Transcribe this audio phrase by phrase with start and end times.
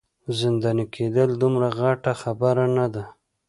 [0.37, 3.03] زنداني کیدل دومره غټه خبره نه ده.